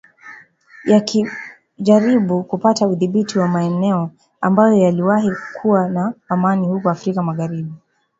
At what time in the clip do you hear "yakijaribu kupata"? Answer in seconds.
0.83-2.87